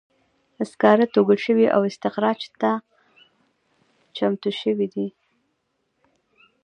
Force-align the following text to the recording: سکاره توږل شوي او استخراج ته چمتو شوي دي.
سکاره 0.71 1.05
توږل 1.13 1.39
شوي 1.45 1.65
او 1.75 1.81
استخراج 1.89 2.39
ته 2.61 2.71
چمتو 4.15 4.49
شوي 4.61 4.87
دي. 4.93 5.07